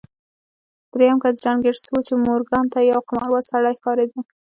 درېيم 0.91 1.17
کس 1.23 1.35
جان 1.43 1.57
ګيټس 1.63 1.85
و 1.93 1.97
چې 2.07 2.13
مورګان 2.25 2.65
ته 2.73 2.79
يو 2.91 2.99
قمارباز 3.09 3.43
سړی 3.51 3.73
ښکارېده. 3.79 4.19